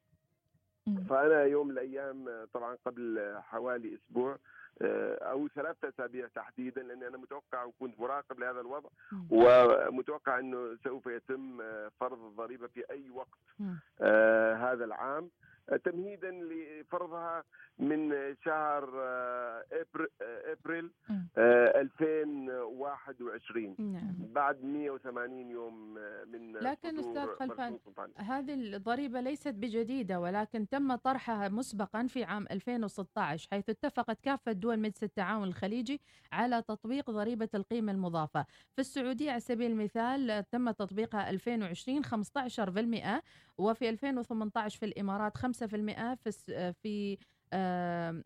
فأنا 1.08 1.42
يوم 1.42 1.66
من 1.66 1.72
الأيام 1.72 2.46
طبعا 2.52 2.76
قبل 2.86 3.34
حوالي 3.42 3.94
أسبوع 3.94 4.38
آه، 4.82 5.14
أو 5.14 5.48
ثلاثة 5.48 5.88
أسابيع 5.88 6.28
تحديدا 6.34 6.82
لأني 6.82 7.06
أنا 7.06 7.18
متوقع 7.18 7.64
وكنت 7.64 8.00
مراقب 8.00 8.38
لهذا 8.40 8.60
الوضع 8.60 8.88
ومتوقع 9.30 10.38
أنه 10.38 10.76
سوف 10.84 11.06
يتم 11.06 11.60
آه، 11.60 11.90
فرض 12.00 12.24
الضريبة 12.24 12.66
في 12.66 12.90
أي 12.90 13.10
وقت 13.10 13.38
آه 14.00 14.54
هذا 14.54 14.84
العام. 14.84 15.30
تمهيدا 15.85 16.31
لفرضها 16.31 17.45
من 17.78 18.14
شهر 18.45 18.90
آه، 19.00 19.64
إبريل 20.52 20.90
2021 21.38 23.76
آه، 23.78 23.83
نعم. 23.83 24.14
بعد 24.33 24.64
180 24.64 25.50
يوم 25.50 25.99
آه، 25.99 26.25
من 26.25 26.52
لكن 26.52 26.99
أستاذ 26.99 27.26
خلفان 27.26 27.78
هذه 28.16 28.54
الضريبة 28.54 29.21
ليست 29.21 29.49
بجديدة 29.49 30.21
ولكن 30.21 30.69
تم 30.69 30.95
طرحها 30.95 31.49
مسبقا 31.49 32.07
في 32.07 32.25
عام 32.25 32.47
2016 32.50 33.49
حيث 33.50 33.71
اتفقت 33.71 34.21
كافة 34.21 34.52
دول 34.52 34.78
مجلس 34.78 35.04
التعاون 35.04 35.49
الخليجي 35.49 36.00
على 36.33 36.62
تطبيق 36.62 37.11
ضريبة 37.11 37.49
القيمة 37.54 37.92
المضافة. 37.92 38.47
في 38.75 38.78
السعودية 38.78 39.31
على 39.31 39.40
سبيل 39.40 39.71
المثال 39.71 40.45
تم 40.50 40.71
تطبيقها 40.71 41.31
2020 41.31 42.04
15% 42.04 43.23
وفي 43.62 43.88
2018 43.88 44.78
في 44.78 44.87
الإمارات 44.87 45.38
5% 45.38 45.45
في 46.14 46.73
في 46.83 47.19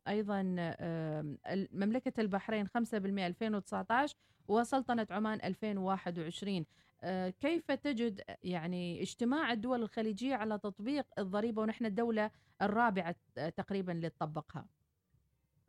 أيضا 0.08 0.42
مملكة 1.72 2.20
البحرين 2.20 2.66
5% 2.66 2.70
2019 2.94 4.16
وسلطنة 4.48 5.06
عمان 5.10 5.38
2021 5.44 6.66
آه، 7.02 7.28
كيف 7.28 7.72
تجد 7.72 8.20
يعني 8.42 9.02
اجتماع 9.02 9.52
الدول 9.52 9.82
الخليجية 9.82 10.34
على 10.34 10.58
تطبيق 10.58 11.06
الضريبة 11.18 11.62
ونحن 11.62 11.86
الدولة 11.86 12.30
الرابعة 12.62 13.14
تقريبا 13.56 13.92
اللي 13.92 14.10
تطبقها؟ 14.10 14.66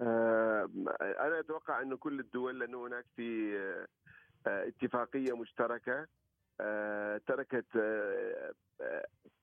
أنا 0.01 1.39
أتوقع 1.39 1.81
انه 1.81 1.97
كل 1.97 2.19
الدول 2.19 2.59
لأنه 2.59 2.87
هناك 2.87 3.05
في 3.15 3.57
آه، 4.47 4.67
اتفاقية 4.67 5.37
مشتركة 5.37 5.99
آه، 5.99 6.07
تركت 7.27 7.65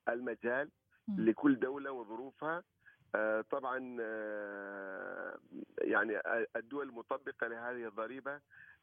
المجال 0.09 0.71
لكل 1.09 1.59
دولة 1.59 1.93
وظروفها. 1.93 2.63
آه، 3.15 3.45
طبعا 3.51 3.97
آه، 4.01 5.39
يعني 5.79 6.21
الدول 6.57 6.89
المطبقة 6.89 7.47
لهذه 7.47 7.89
الضريبة 7.89 8.41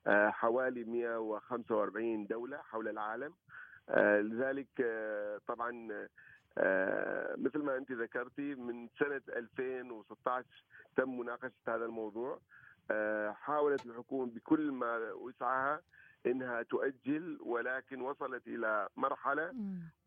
آه، 0.08 0.30
حوالي 0.30 0.84
145 0.84 2.28
دولة 2.28 2.58
حول 2.58 2.88
العالم. 2.88 3.34
لذلك 3.98 4.68
طبعا 5.48 5.72
مثل 7.38 7.60
ما 7.60 7.78
أنت 7.78 7.92
ذكرتي 7.92 8.56
من 8.56 8.88
سنة 9.00 9.22
2016 9.30 10.46
تم 10.96 11.20
مناقشة 11.20 11.52
هذا 11.68 11.86
الموضوع. 11.86 12.40
حاولت 13.32 13.86
الحكومة 13.86 14.32
بكل 14.32 14.72
ما 14.72 15.12
وسعها 15.12 15.82
إنها 16.26 16.62
تؤجل 16.62 17.38
ولكن 17.42 18.02
وصلت 18.02 18.48
إلى 18.48 18.88
مرحلة. 18.98 19.54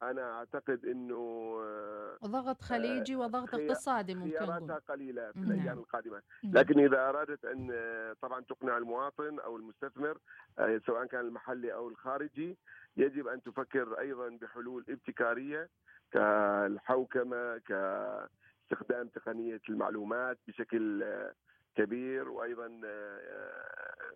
أنا 0.02 0.32
أعتقد 0.32 0.84
إنه 0.84 1.14
آه، 1.62 2.18
ضغط 2.24 2.62
خليجي 2.62 3.16
وضغط 3.16 3.54
اقتصادي 3.54 4.14
ممكن 4.14 4.30
خياراتها 4.30 4.78
قليلة 4.88 5.32
في 5.32 5.40
نعم. 5.40 5.50
الأيام 5.50 5.78
القادمة 5.78 6.22
نعم. 6.44 6.52
لكن 6.54 6.80
إذا 6.80 7.08
أرادت 7.08 7.44
أن 7.44 7.70
آه، 7.74 8.16
طبعا 8.22 8.40
تقنع 8.40 8.76
المواطن 8.76 9.38
أو 9.40 9.56
المستثمر 9.56 10.18
آه، 10.58 10.80
سواء 10.86 11.06
كان 11.06 11.20
المحلي 11.20 11.74
أو 11.74 11.88
الخارجي 11.88 12.58
يجب 12.96 13.28
أن 13.28 13.42
تفكر 13.42 13.98
أيضا 13.98 14.28
بحلول 14.28 14.84
ابتكارية 14.88 15.68
كالحوكمة 16.12 17.58
كاستخدام 17.58 19.08
تقنية 19.08 19.60
المعلومات 19.68 20.38
بشكل 20.48 21.02
آه، 21.02 21.32
كبير 21.76 22.28
وأيضا 22.28 22.80
آه، 22.84 23.18
آه، 23.18 24.14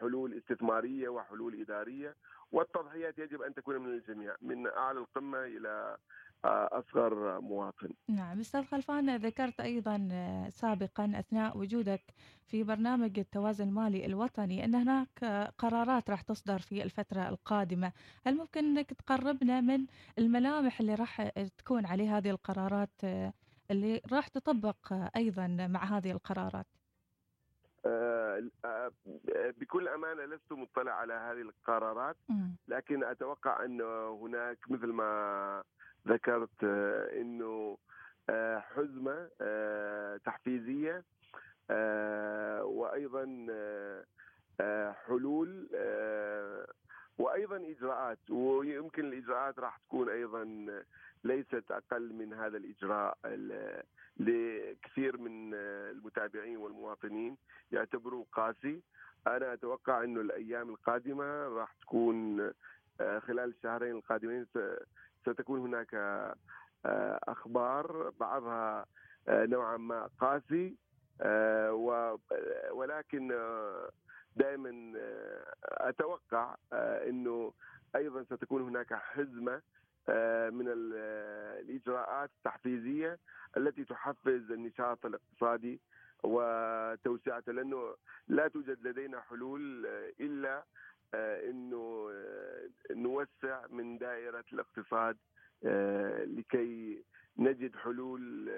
حلول 0.00 0.34
استثمارية 0.38 1.08
وحلول 1.08 1.60
إدارية 1.60 2.16
والتضحيات 2.52 3.18
يجب 3.18 3.42
أن 3.42 3.54
تكون 3.54 3.76
من 3.76 3.92
الجميع 3.92 4.34
من 4.42 4.66
أعلى 4.66 4.98
القمة 4.98 5.38
إلى 5.38 5.96
آه، 6.44 6.68
أصغر 6.72 7.40
مواطن. 7.40 7.88
نعم 8.08 8.40
أستاذ 8.40 8.64
خلفان 8.64 9.16
ذكرت 9.16 9.60
أيضا 9.60 10.08
آه، 10.12 10.48
سابقا 10.48 11.12
أثناء 11.14 11.58
وجودك 11.58 12.02
في 12.46 12.62
برنامج 12.62 13.18
التوازن 13.18 13.68
المالي 13.68 14.06
الوطني 14.06 14.64
أن 14.64 14.74
هناك 14.74 15.24
آه، 15.24 15.52
قرارات 15.58 16.10
راح 16.10 16.22
تصدر 16.22 16.58
في 16.58 16.82
الفترة 16.82 17.28
القادمة 17.28 17.92
هل 18.26 18.36
ممكن 18.36 18.64
أنك 18.64 18.92
تقربنا 18.92 19.60
من 19.60 19.86
الملامح 20.18 20.80
اللي 20.80 20.94
راح 20.94 21.28
تكون 21.58 21.86
عليه 21.86 22.16
هذه 22.18 22.30
القرارات 22.30 23.04
آه، 23.04 23.32
اللي 23.70 24.00
راح 24.12 24.28
تطبق 24.28 24.92
آه، 24.92 25.10
أيضا 25.16 25.46
مع 25.46 25.84
هذه 25.84 26.10
القرارات 26.10 26.66
آه، 26.66 26.78
آه، 26.78 26.83
بكل 29.60 29.88
أمانة 29.88 30.24
لست 30.24 30.52
مطلع 30.52 30.92
على 30.92 31.14
هذه 31.14 31.40
القرارات. 31.40 32.16
لكن 32.68 33.04
أتوقع 33.04 33.64
أن 33.64 33.80
هناك 34.20 34.58
مثل 34.70 34.86
ما 34.86 35.62
ذكرت 36.08 36.64
آه، 36.64 37.20
إنه 37.20 37.78
آه، 38.30 38.58
حزمة 38.58 39.28
آه، 39.40 40.16
تحفيزية 40.16 41.04
آه، 41.70 42.64
وأيضا 42.64 43.46
آه، 43.50 44.04
آه، 44.60 44.92
حلول 44.92 45.68
آه، 45.74 46.63
وأيضا 47.34 47.56
إجراءات 47.56 48.30
ويمكن 48.30 49.04
الإجراءات 49.04 49.58
راح 49.58 49.76
تكون 49.78 50.08
أيضا 50.08 50.44
ليست 51.24 51.64
أقل 51.70 52.12
من 52.12 52.32
هذا 52.34 52.56
الإجراء 52.56 53.18
ال- 53.24 53.82
لكثير 54.16 55.16
من 55.16 55.54
المتابعين 55.54 56.56
والمواطنين 56.56 57.36
يعتبروه 57.72 58.26
قاسي. 58.32 58.82
أنا 59.26 59.52
أتوقع 59.52 60.04
إنه 60.04 60.20
الأيام 60.20 60.68
القادمة 60.70 61.24
راح 61.48 61.72
تكون 61.80 62.40
آه، 63.00 63.18
خلال 63.18 63.48
الشهرين 63.50 63.96
القادمين 63.96 64.46
ستكون 65.26 65.60
هناك 65.60 65.94
آه، 65.94 66.34
أخبار 67.28 68.10
بعضها 68.20 68.86
آه، 69.28 69.46
نوعا 69.46 69.76
ما 69.76 70.08
قاسي 70.20 70.76
ولكن 72.72 73.32
دائما 74.36 74.92
آه، 74.98 75.54
أتوقع 75.88 76.56
آه، 76.72 77.08
إنه 77.08 77.52
أيضا 77.96 78.22
ستكون 78.24 78.62
هناك 78.62 78.94
حزمة 78.94 79.62
آه، 80.08 80.50
من 80.50 80.68
ال- 80.68 80.94
الإجراءات 81.64 82.30
التحفيزية 82.38 83.18
التي 83.56 83.84
تحفز 83.84 84.50
النشاط 84.52 85.06
الاقتصادي 85.06 85.80
وتوسعته 86.22 87.52
لأنه 87.52 87.94
لا 88.28 88.48
توجد 88.48 88.86
لدينا 88.86 89.20
حلول 89.20 89.86
إلا 90.20 90.64
إنه 91.50 92.10
نوسع 92.90 93.66
من 93.70 93.98
دائرة 93.98 94.44
الاقتصاد 94.52 95.16
لكي 96.38 97.04
نجد 97.38 97.76
حلول 97.76 98.50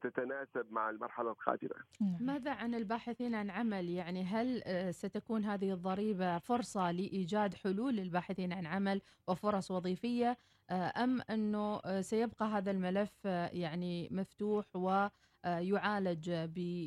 تتناسب 0.00 0.66
مع 0.72 0.90
المرحلة 0.90 1.30
القادمة. 1.30 1.74
نعم. 2.00 2.16
ماذا 2.20 2.50
عن 2.50 2.74
الباحثين 2.74 3.34
عن 3.34 3.50
عمل 3.50 3.88
يعني 3.88 4.24
هل 4.24 4.62
آه، 4.66 4.90
ستكون 4.90 5.44
هذه 5.44 5.72
الضريبة 5.72 6.38
فرصة 6.38 6.90
لإيجاد 6.90 7.54
حلول 7.54 7.94
للباحثين 7.96 8.52
عن 8.52 8.66
عمل 8.66 9.00
وفرص 9.28 9.70
وظيفية 9.70 10.36
آه، 10.70 10.92
أم 11.04 11.20
أنه 11.30 11.80
آه، 11.84 12.00
سيبقى 12.00 12.44
هذا 12.46 12.70
الملف 12.70 13.24
يعني 13.52 14.08
مفتوح 14.10 14.64
ويعالج 14.76 16.30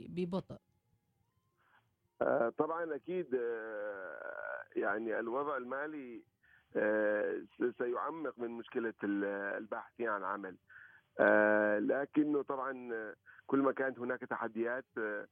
ببطء 0.10 0.58
طبعا 2.58 2.96
أكيد 2.96 3.36
آه، 3.36 4.64
يعني 4.76 5.20
الوضع 5.20 5.58
المالي 5.58 6.22
سيعمق 7.78 8.34
من 8.40 8.52
مشكلة 8.52 8.94
ال- 9.04 9.24
الباحثين 9.58 10.08
عن 10.10 10.24
عمل 10.24 10.56
لكنه 11.80 12.42
طبعا 12.42 12.94
آه، 12.94 13.16
كل 13.48 13.60
ما 13.60 13.72
كانت 13.72 14.00
هناك 14.00 14.20
تحديات 14.20 14.86
آه، 14.98 15.28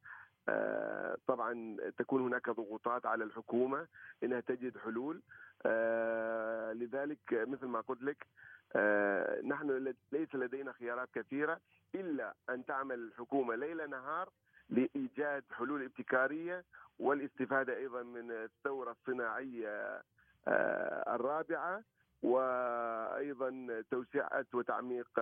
آه، 0.50 1.18
طبعا 1.28 1.78
تكون 1.98 2.22
هناك 2.22 2.50
ضغوطات 2.50 3.06
على 3.06 3.24
الحكومة 3.24 3.88
إنها 4.24 4.40
تجد 4.40 4.78
حلول. 4.78 5.22
آه، 5.66 6.74
لذلك 6.74 7.20
مثل 7.34 7.66
ما 7.66 7.82
قلت 7.82 8.04
لك 8.04 8.28
آه، 8.76 9.42
نحن 9.42 9.94
ليس 10.12 10.36
لدينا 10.36 10.72
خيارات 10.72 11.10
كثيرة 11.14 11.60
إلا 11.96 12.34
أن 12.50 12.66
تعمل 12.66 13.00
الحكومة 13.00 13.56
ليل 13.56 13.90
نهار 13.90 14.30
لإيجاد 14.70 15.44
حلول 15.52 15.84
ابتكارية 15.84 16.64
والاستفادة 17.00 17.78
أيضا 17.78 18.04
من 18.04 18.32
الثورة 18.32 18.92
الصناعية 18.92 20.02
آه، 20.48 21.16
الرابعة. 21.16 21.84
وأيضا 22.26 23.84
توسعه 23.92 24.46
وتعميق 24.54 25.20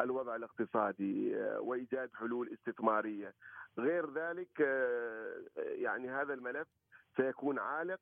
الوضع 0.00 0.36
الاقتصادي 0.36 1.36
آه، 1.36 1.60
وإيجاد 1.60 2.10
حلول 2.14 2.48
استثمارية. 2.52 3.34
غير 3.78 4.12
ذلك 4.12 4.60
آه، 4.60 5.42
يعني 5.56 6.10
هذا 6.10 6.34
الملف 6.34 6.68
سيكون 7.16 7.58
عالق 7.58 8.00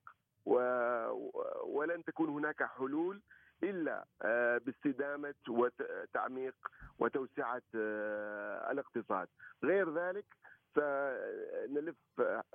ولن 1.64 2.04
تكون 2.04 2.28
هناك 2.28 2.62
حلول 2.62 3.20
إلا 3.62 4.04
آه، 4.22 4.58
باستدامة 4.58 5.34
وتعميق 5.48 6.54
وتوسعة 6.98 7.62
الاقتصاد. 8.70 9.28
غير 9.64 9.94
ذلك 9.94 10.26
سنلف 10.74 11.96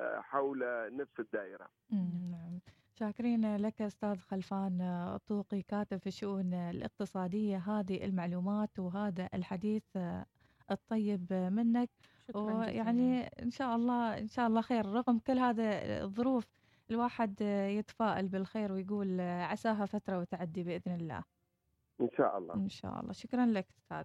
حول 0.01 0.59
نفس 0.97 1.19
الدائرة. 1.19 1.67
نعم. 1.91 2.59
شاكرين 2.99 3.55
لك 3.55 3.81
أستاذ 3.81 4.15
خلفان 4.15 4.81
الطوقي 5.15 5.61
كاتب 5.61 5.97
في 5.97 6.07
الشؤون 6.07 6.53
الاقتصادية. 6.53 7.57
هذه 7.57 8.05
المعلومات 8.05 8.79
وهذا 8.79 9.29
الحديث 9.33 9.83
الطيب 10.71 11.33
منك. 11.33 11.89
شكرا 12.27 12.41
جزيلا. 12.41 12.57
ويعني 12.57 13.21
إن 13.23 13.51
شاء 13.51 13.75
الله 13.75 14.17
إن 14.17 14.27
شاء 14.27 14.47
الله 14.47 14.61
خير. 14.61 14.85
رغم 14.85 15.19
كل 15.19 15.37
هذا 15.37 16.03
الظروف 16.03 16.47
الواحد 16.91 17.41
يتفائل 17.79 18.27
بالخير 18.27 18.71
ويقول 18.71 19.21
عساها 19.21 19.85
فترة 19.85 20.19
وتعدي 20.19 20.63
بإذن 20.63 20.95
الله. 20.95 21.23
إن 22.01 22.09
شاء 22.17 22.37
الله. 22.37 22.53
إن 22.53 22.69
شاء 22.69 22.99
الله. 22.99 23.13
شكرا 23.13 23.45
لك 23.45 23.67
أستاذ. 23.77 24.03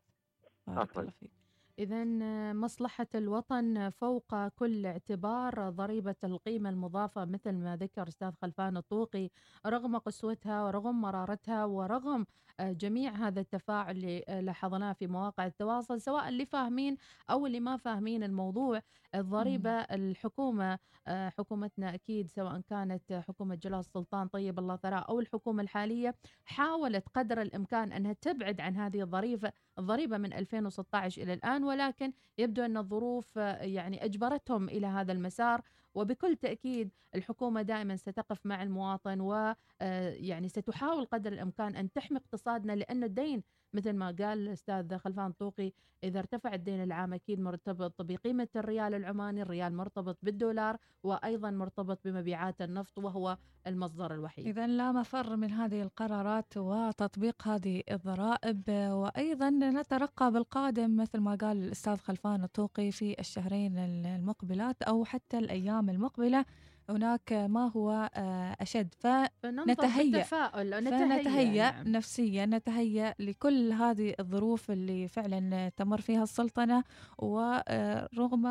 بارك. 0.67 0.99
الله 0.99 1.11
فيك. 1.11 1.40
إذا 1.81 2.05
مصلحة 2.53 3.07
الوطن 3.15 3.91
فوق 3.91 4.49
كل 4.49 4.87
اعتبار 4.87 5.71
ضريبة 5.71 6.15
القيمة 6.25 6.71
المضافة 6.71 7.25
مثل 7.25 7.53
ما 7.53 7.77
ذكر 7.77 8.09
أستاذ 8.09 8.33
خلفان 8.43 8.77
الطوقي 8.77 9.31
رغم 9.67 9.99
قسوتها 9.99 10.65
ورغم 10.65 11.01
مرارتها 11.01 11.65
ورغم 11.65 12.27
آه، 12.61 12.73
جميع 12.73 13.13
هذا 13.13 13.41
التفاعل 13.41 13.97
اللي 13.97 14.25
آه، 14.29 14.41
لاحظناه 14.41 14.93
في 14.93 15.07
مواقع 15.07 15.47
التواصل 15.47 16.01
سواء 16.01 16.29
اللي 16.29 16.47
فاهمين 16.47 16.97
أو 17.31 17.47
اللي 17.47 17.61
ما 17.61 17.77
فاهمين 17.77 18.23
الموضوع 18.23 18.83
الضريبة 19.15 19.71
الحكومة 19.71 20.79
آه، 21.07 21.29
حكومتنا 21.29 21.95
أكيد 21.95 22.27
سواء 22.27 22.61
كانت 22.61 23.13
حكومة 23.29 23.55
جلال 23.55 23.79
السلطان 23.81 24.29
طيب 24.29 24.59
الله 24.59 24.77
ثراه 24.77 24.99
أو 24.99 25.21
الحكومة 25.21 25.63
الحالية 25.63 26.15
حاولت 26.45 27.09
قدر 27.15 27.43
الإمكان 27.43 27.93
أنها 27.93 28.13
تبعد 28.13 28.61
عن 28.61 28.77
هذه 28.77 29.03
الضريبة 29.03 29.53
الضريبة 29.79 30.19
من 30.19 30.33
2016 30.33 31.23
إلى 31.23 31.33
الآن 31.33 31.65
ولكن 31.71 32.13
يبدو 32.39 32.65
أن 32.65 32.77
الظروف 32.77 33.39
آه، 33.39 33.63
يعني 33.63 34.05
أجبرتهم 34.05 34.69
إلى 34.69 34.87
هذا 34.87 35.13
المسار 35.13 35.63
وبكل 35.95 36.37
تأكيد 36.37 36.91
الحكومة 37.15 37.63
دائما 37.63 37.97
ستقف 37.97 38.47
مع 38.47 38.63
المواطن 38.63 39.21
ويعني 39.21 40.49
ستحاول 40.49 41.05
قدر 41.05 41.33
الإمكان 41.33 41.77
أن 41.77 41.93
تحمي 41.93 42.19
اقتصادنا 42.19 42.73
لأن 42.73 43.05
الدين 43.05 43.43
مثل 43.75 43.93
ما 43.93 44.07
قال 44.07 44.39
الأستاذ 44.39 44.99
خلفان 44.99 45.33
طوقي 45.33 45.73
إذا 46.05 46.19
ارتفع 46.19 46.55
الدين 46.55 46.83
العام 46.83 47.15
أكيد 47.15 47.41
مرتبط 47.41 48.03
بقيمة 48.03 48.49
الريال 48.57 48.95
العماني 48.95 49.43
الريال 49.43 49.75
مرتبط 49.75 50.19
بالدولار 50.23 50.77
وأيضا 51.03 51.51
مرتبط 51.51 51.99
بمبيعات 52.05 52.63
النفط 52.63 52.99
وهو 52.99 53.39
المصدر 53.67 54.15
الوحيد. 54.15 54.47
إذا 54.47 54.67
لا 54.67 54.93
مفر 54.93 55.37
من 55.37 55.51
هذه 55.51 55.83
القرارات 55.83 56.57
وتطبيق 56.57 57.49
هذه 57.49 57.83
الضرائب 57.91 58.63
وأيضا 58.71 59.51
نترقب 59.51 60.37
القادم 60.37 60.97
مثل 60.97 61.19
ما 61.21 61.35
قال 61.35 61.57
الأستاذ 61.57 61.97
خلفان 61.97 62.45
الطوقي 62.45 62.91
في 62.91 63.21
الشهرين 63.21 63.79
المقبلات 63.79 64.83
أو 64.83 65.05
حتى 65.05 65.39
الأيام 65.39 65.91
المقبلة. 65.91 66.45
هناك 66.91 67.33
ما 67.33 67.69
هو 67.77 68.11
آه، 68.15 68.57
أشد 68.61 68.95
فنتهيأ 69.01 70.23
فنتهيأ 71.09 71.71
نعم. 71.73 71.89
نفسيا 71.89 72.47
نتهيأ 72.47 73.15
لكل 73.19 73.73
هذه 73.73 74.15
الظروف 74.21 74.71
اللي 74.71 75.09
فعلا 75.09 75.69
تمر 75.77 76.01
فيها 76.01 76.23
السلطنة 76.23 76.85
ورغم 77.19 78.47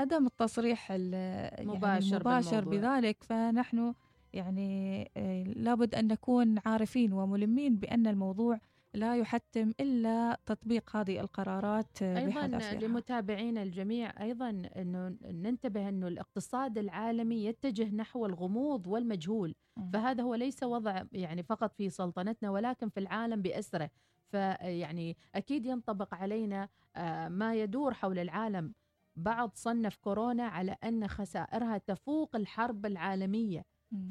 عدم 0.00 0.26
التصريح 0.26 0.88
ال- 0.92 1.12
يعني 1.58 1.66
مباشر 1.66 2.16
المباشر. 2.16 2.64
بذلك 2.64 3.16
فنحن 3.22 3.94
يعني 4.32 5.10
آه، 5.16 5.42
لابد 5.42 5.94
أن 5.94 6.08
نكون 6.08 6.58
عارفين 6.66 7.12
وملمين 7.12 7.76
بأن 7.76 8.06
الموضوع 8.06 8.58
لا 8.96 9.16
يحتم 9.16 9.72
إلا 9.80 10.38
تطبيق 10.46 10.96
هذه 10.96 11.20
القرارات 11.20 12.02
آه، 12.02 12.26
بحذافيرها 12.26 12.88
لمتابعينا 12.88 13.62
الجميع 13.62 14.22
أيضا 14.22 14.50
إنه 14.76 15.16
ننتبه 15.24 15.88
إنه 15.88 16.08
الاقتصاد 16.08 16.78
العالمي 16.78 17.44
يتجه 17.44 17.94
نحو 17.94 18.26
الغموض 18.26 18.86
والمجهول. 18.86 19.54
فهذا 19.92 20.22
هو 20.22 20.34
ليس 20.34 20.62
وضع 20.62 21.02
يعني 21.12 21.42
فقط 21.42 21.74
في 21.74 21.90
سلطنتنا 21.90 22.50
ولكن 22.50 22.88
في 22.88 23.00
العالم 23.00 23.42
بأسره. 23.42 23.90
فيعني 24.30 25.16
أكيد 25.34 25.66
ينطبق 25.66 26.14
علينا 26.14 26.68
آه، 26.96 27.28
ما 27.28 27.54
يدور 27.54 27.94
حول 27.94 28.18
العالم. 28.18 28.72
بعض 29.16 29.50
صنف 29.54 29.96
كورونا 29.96 30.44
على 30.44 30.76
أن 30.84 31.08
خسائرها 31.08 31.78
تفوق 31.78 32.36
الحرب 32.36 32.86
العالمية. 32.86 33.64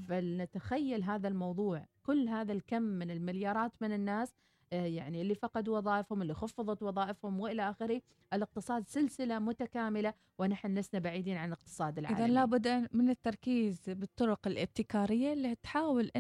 فلنتخيل 0.07 1.03
هذا 1.03 1.27
الموضوع. 1.27 1.85
كل 2.03 2.29
هذا 2.29 2.53
الكم 2.53 2.81
من 2.81 3.11
المليارات 3.11 3.71
من 3.81 3.93
الناس 3.93 4.29
آه، 4.29 4.35
يعني 4.71 5.21
اللي 5.21 5.35
فقدوا 5.35 5.77
وظائفهم 5.77 6.21
اللي 6.21 6.33
خفضت 6.33 6.83
وظائفهم 6.83 7.39
وإلى 7.39 7.69
آخره 7.69 8.01
الاقتصاد 8.33 8.87
سلسلة 8.87 9.39
متكاملة 9.39 10.13
ونحن 10.39 10.77
لسنا 10.77 10.99
بعيدين 10.99 11.37
عن 11.37 11.47
الاقتصاد 11.47 11.97
العالمي 11.97 12.25
إذا 12.25 12.33
لابد 12.33 12.87
من 12.93 13.09
التركيز 13.09 13.81
بالطرق 13.87 14.47
الابتكارية 14.47 15.33
اللي 15.33 15.55
تحاول 15.55 16.11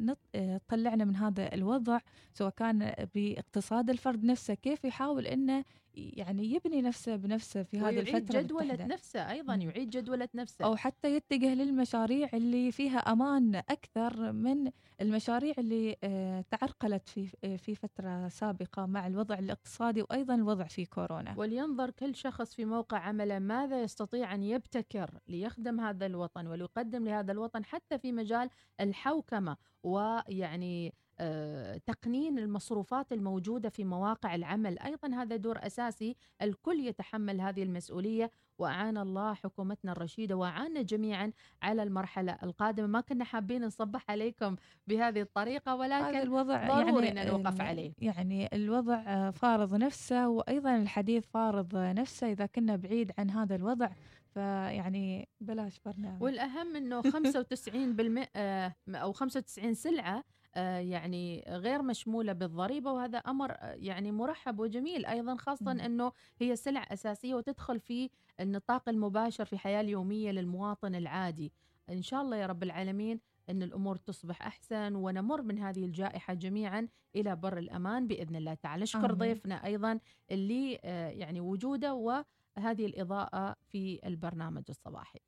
نط... 0.00 0.18
آه، 0.34 0.56
تطلعنا 0.56 1.04
من 1.04 1.16
هذا 1.16 1.54
الوضع 1.54 1.98
سواء 2.32 2.50
كان 2.50 2.94
باقتصاد 3.14 3.90
الفرد 3.90 4.24
نفسه 4.24 4.54
كيف 4.54 4.84
يحاول 4.84 5.26
أنه 5.26 5.64
يعني 5.96 6.54
يبني 6.54 6.82
نفسه 6.82 7.16
بنفسه 7.16 7.62
في 7.62 7.78
هذه 7.78 7.84
ويعيد 7.84 8.08
الفترة 8.16 8.40
جدولة 8.40 8.64
المتحدة. 8.64 8.94
نفسه 8.94 9.30
أيضا 9.30 9.56
مم. 9.56 9.62
يعيد 9.62 9.90
جدولة 9.90 10.28
نفسه 10.34 10.64
أو 10.64 10.76
حتى 10.76 11.16
يتجه 11.16 11.54
للمشاريع 11.54 12.28
اللي 12.34 12.72
فيها 12.72 12.98
أمان 12.98 13.54
أكثر 13.56 14.32
من 14.32 14.70
المشاريع 15.00 15.54
اللي 15.58 15.96
آه، 16.04 16.44
تعرقلت 16.50 17.08
في 17.08 17.28
آه، 17.44 17.56
في 17.56 17.74
فترة 17.84 18.28
سابقة 18.28 18.86
مع 18.86 19.06
الوضع 19.06 19.38
الاقتصادي 19.38 20.02
وأيضا 20.02 20.34
الوضع 20.34 20.64
في 20.64 20.84
كورونا. 20.86 21.34
ولينظر 21.36 21.90
كل 21.90 22.14
شخص 22.14 22.54
في 22.54 22.64
موقع 22.64 22.98
عمله 22.98 23.38
ماذا 23.38 23.82
يستطيع 23.82 24.34
أن 24.34 24.42
يبتكر 24.42 25.10
ليخدم 25.28 25.80
هذا 25.80 26.06
الوطن 26.06 26.46
وليقدم 26.46 27.04
لهذا 27.04 27.32
الوطن 27.32 27.64
حتى 27.64 27.98
في 27.98 28.12
مجال 28.12 28.50
الحوكمة 28.80 29.56
ويعني 29.82 30.94
آه، 31.20 31.76
تقنين 31.86 32.38
المصروفات 32.38 33.12
الموجودة 33.12 33.68
في 33.68 33.84
مواقع 33.84 34.34
العمل. 34.34 34.78
أيضا 34.78 35.14
هذا 35.14 35.36
دور 35.36 35.58
أساسي 35.66 36.16
الكل 36.42 36.80
يتحمل 36.80 37.40
هذه 37.40 37.62
المسؤولية 37.62 38.30
وأعان 38.58 38.98
الله 38.98 39.34
حكومتنا 39.34 39.92
الرشيدة 39.92 40.34
وأعانا 40.34 40.82
جميعا 40.82 41.32
على 41.62 41.82
المرحلة 41.82 42.38
القادمة. 42.42 42.86
ما 42.86 43.00
كنا 43.00 43.24
حابين 43.24 43.64
نصبح 43.64 44.10
عليكم 44.10 44.56
بهذه 44.86 45.20
الطريقة 45.20 45.72
هذا 45.72 45.80
ولكن 45.80 46.18
الوضع 46.18 46.68
ضروري 46.68 47.06
يعني 47.06 47.22
أن 47.22 47.28
نوقف 47.28 47.60
عليه. 47.60 47.92
يعني 47.98 48.48
الوضع 48.52 49.30
فارض 49.30 49.74
نفسه 49.74 50.28
وأيضا 50.28 50.76
الحديث 50.76 51.26
فارض 51.26 51.76
نفسه 51.76 52.32
إذا 52.32 52.46
كنا 52.46 52.76
بعيد 52.76 53.12
عن 53.18 53.30
هذا 53.30 53.56
الوضع. 53.56 53.88
فيعني 54.34 55.28
بلاش 55.40 55.80
برنامج. 55.86 56.22
والأهم 56.22 56.76
أنه 56.76 57.02
95% 57.02 58.28
آه، 58.36 58.74
أو 58.88 59.12
95 59.12 59.74
سلعة 59.74 60.24
يعني 60.62 61.44
غير 61.48 61.82
مشمولة 61.82 62.32
بالضريبة 62.32 62.92
وهذا 62.92 63.18
أمر 63.18 63.52
آه، 63.52 63.74
يعني 63.74 64.12
مرحب 64.12 64.58
وجميل 64.60 65.06
أيضا 65.06 65.36
خاصة. 65.36 65.72
أنه 65.72 66.12
هي 66.40 66.56
سلع 66.56 66.86
أساسية 66.92 67.34
وتدخل 67.34 67.80
في 67.80 68.10
النطاق 68.40 68.88
المباشر 68.88 69.44
في 69.44 69.52
الحياة 69.52 69.80
اليومية 69.80 70.30
للمواطن 70.30 70.94
العادي 70.94 71.52
إن 71.90 72.02
شاء 72.02 72.22
الله 72.22 72.36
يا 72.36 72.46
رب 72.46 72.62
العالمين 72.62 73.20
أن 73.50 73.62
الأمور 73.62 73.96
تصبح 73.96 74.46
أحسن 74.46 74.94
ونمر 74.94 75.42
من 75.42 75.58
هذه 75.58 75.84
الجائحة 75.84 76.34
جميعا 76.34 76.88
إلى 77.16 77.36
بر 77.36 77.58
الأمان 77.58 78.06
بإذن 78.06 78.36
الله 78.36 78.54
تعالى 78.54 78.82
نشكر 78.82 79.04
آمين. 79.04 79.18
ضيفنا 79.18 79.64
أيضا 79.66 79.98
اللي 80.30 80.78
آه، 80.84 81.08
يعني 81.08 81.40
وجوده 81.40 81.94
وهذه 81.94 82.86
الإضاءة 82.86 83.56
في 83.68 84.00
البرنامج 84.06 84.62
الصباحي 84.68 85.18